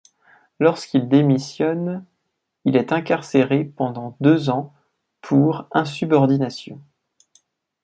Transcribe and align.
Lorsqu'il 0.59 1.07
démissionne, 1.09 2.03
il 2.65 2.75
est 2.75 2.91
incarcéré 2.91 3.65
pendant 3.65 4.17
deux 4.19 4.49
ans 4.49 4.73
pour 5.21 5.67
insubordination. 5.73 6.81